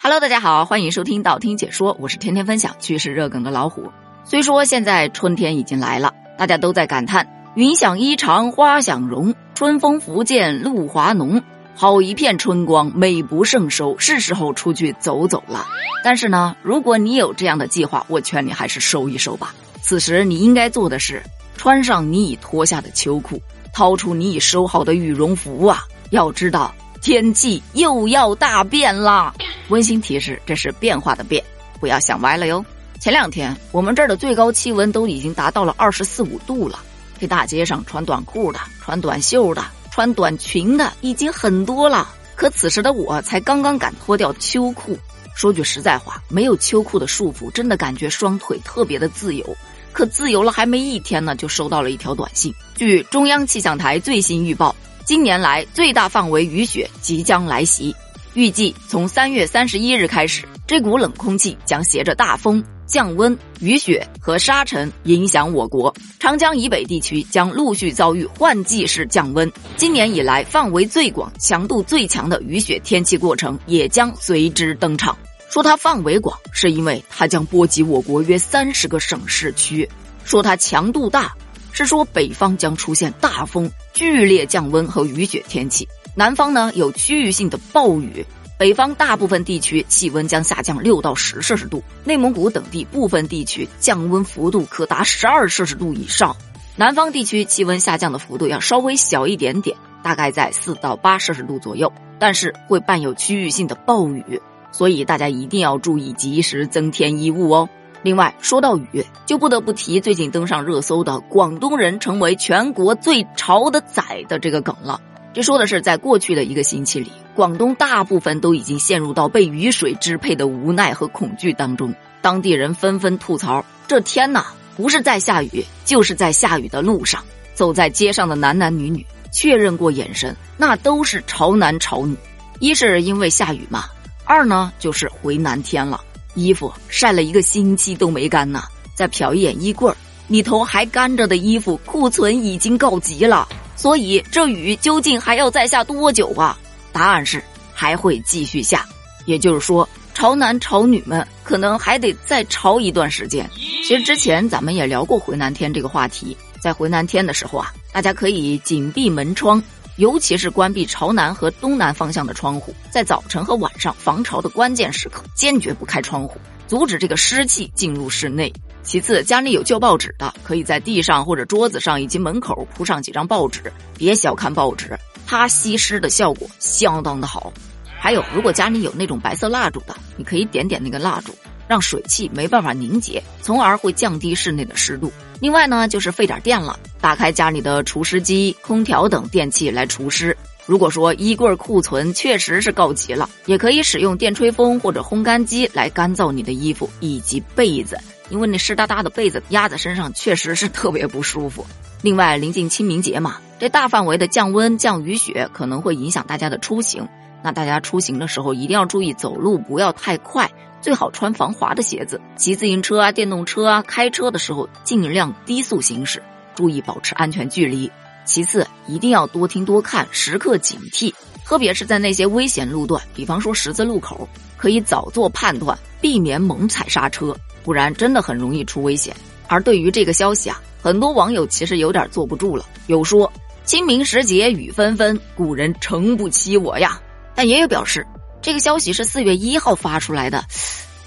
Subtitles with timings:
[0.00, 3.90] Hello，大家好，欢迎收听道听解说，我是天天分享趣事热梗的老虎。
[4.24, 11.42] 虽说现在春天已经来了，大家都在感叹云想衣裳花想容，春风拂槛露华浓，
[11.74, 15.66] 好一片春光美不胜收，是时候出去走走了。
[16.04, 19.52] 但是呢，如果你有这样的计划，我劝你还是收一收吧。
[19.82, 21.20] 此时你应该做的是，
[21.56, 23.42] 穿上你已脱下的秋裤，
[23.72, 25.80] 掏出你已收好的羽绒服啊！
[26.10, 26.72] 要知道。
[27.00, 29.32] 天气又要大变啦！
[29.68, 31.42] 温馨提示：这是变化的变，
[31.78, 32.64] 不要想歪了哟。
[33.00, 36.80] 前两天我们这儿的最高气温都已经达到了二十四五度了，
[37.20, 42.08] 这大街上穿短裤的、穿短袖的、穿短裙的已经很多了。
[42.34, 44.98] 可此时的我才刚刚敢脱掉秋裤。
[45.34, 49.56] 说句实在话，没有秋裤的束缚，真的感觉双腿特别的自由。
[49.92, 52.52] 可自由了还没一天呢，就收到了一条短信。
[52.74, 54.74] 据中央气象台最新预报。
[55.04, 57.96] 今年来最大范围雨雪即将来袭，
[58.34, 65.94] 预计从三月三十一日开始，这股冷空气将携着大风、降温、雨雪和沙尘影响我国。
[66.20, 75.16] 长江以北地区将陆续遭遇换季式降温，今年以来范围最广、强度最强的雨雪天气过程也将随之登场。
[75.50, 79.88] 说它范围广，是因为它将波及我国约三十个省市区；
[80.24, 81.34] 说它强度大。
[81.70, 88.26] 是说北方将出现大风、剧烈降温和雨雪天气，南方呢有区域性的暴雨，
[88.58, 96.36] 北方大部分地区气温将下降六到十摄氏度，内蒙古等地部分地区降温幅度可达十二摄氏度以上，
[96.74, 107.68] 南方地区气温下降的幅度要稍微小一点点，大概在四到八摄氏度左右，但是会伴有区域性的暴雨，所以大家一定要注意及时增添衣物哦。
[108.02, 115.00] 另外，说到雨，就不得不提最近登上热搜的广东人成为全国最潮的仔的这个梗了。
[115.38, 121.94] 这说的是，在过去的一个星期里，广东大部分都已经陷入到被雨水支配的无奈和恐惧当中。
[122.20, 127.22] 当地人纷纷吐槽：这天呐，不是在下雨，就是在下雨的路上。
[127.54, 132.16] 走在街上的男男女女确认过眼神，那都是潮男潮女。
[132.58, 133.84] 一是因为下雨嘛，
[134.24, 136.00] 二呢就是回南天了。
[136.34, 139.94] 衣服晒了一个星期都没干呢，再瞟一眼衣柜，
[140.26, 143.48] 里头还干着的衣服库存已经告急了。
[143.78, 146.58] 所以这雨究竟还要再下多久啊？
[146.92, 147.40] 答案是
[147.72, 148.84] 还会继续下。
[149.24, 153.48] 也就是说，潮男潮女们可能还得再潮一段时间。
[153.86, 159.62] 其实之前咱们也聊过回南天这个话题，在回南天的时候啊，大家可以紧闭门窗。
[159.96, 168.52] 尤其是关闭朝南和东南方向的窗户，在早晨和晚上防潮的关键时刻，坚决不开窗户，阻止这个湿气进入室内。
[168.88, 173.70] 其次，家里有旧报纸的，可以在地上或者桌子上以及门口铺上几张报纸。
[173.98, 177.52] 别小看报纸，它吸湿的效果相当的好。
[178.00, 181.34] 还有，如果家里有那种白色蜡烛的，你可以点点那个蜡烛。
[181.68, 185.12] 让水汽没办法凝结，从而会降低室内的湿度。
[185.38, 190.34] 另外呢，就是费点电了，打开家里的除湿机、空调等电器来除湿。
[190.64, 197.98] 如果说衣柜库存确实是告急了，也可以使用电吹风或者烘干机来干燥你的衣服以及被子，
[198.30, 201.66] 因为那湿哒哒的被子压在身上确实是特别不舒服。
[202.02, 207.08] 另外，临近清明节嘛，这大范围的降温降雨雪可能会影响大家的出行。
[207.42, 210.50] 那大家出行的时候一定要注意走路不要太快。
[210.80, 216.22] 最好穿防滑的鞋子，骑自行车啊、电动车啊，开车的时候尽量低速行驶，
[216.54, 217.90] 注意保持安全距离。
[218.24, 221.12] 其次，一定要多听多看，时刻警惕，
[221.48, 224.28] 特别是在那些危险路段，比方说十字路口，
[224.58, 229.16] 可以早做判断，避免猛踩刹车，不然真的很容易出危险。
[229.46, 233.32] 而对于这个消息啊，很多网友其实有点坐不住了，有说
[233.64, 237.00] 清明时节雨纷纷，古人诚不欺我呀，
[237.34, 238.06] 但也有表示。
[238.42, 240.44] 这个消息是四月一号发出来的，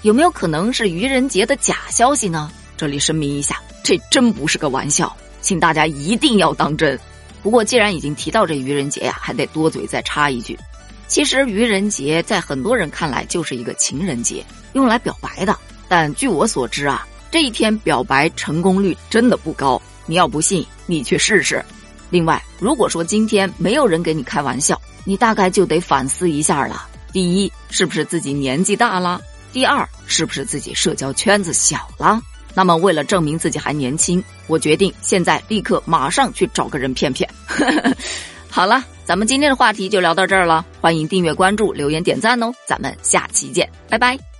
[0.02, 2.50] 有没有可能是愚人节的假消息呢？
[2.76, 6.98] 这里声明一下，这真不是个玩笑，请大家一定要当真。
[7.42, 10.58] 不过既然已经提到这愚人节呀，还得多嘴再插一句，
[11.08, 14.44] 其实愚人节在很多人看来就是一个情人节，
[14.74, 15.56] 用来表白的。
[15.88, 19.80] 但据我所知啊，这一天表白成功率真的不高。
[20.06, 21.64] 你要不信，你去试试。
[22.10, 26.88] 另外，如果说今天没有人给你开玩笑，你大概就得反思一下了。
[27.12, 29.20] 第一，是不是自己年纪大了？
[29.52, 32.22] 第二，是不是自己社交圈子小了？
[32.54, 37.28] 那么，为了证明自己还年轻，我决定现在立刻马上去找个人骗骗。
[38.50, 44.31] 好了，咱们今天的话题就聊到这儿了，欢迎订阅、关注、留言、点赞哦，咱们下期见，拜拜。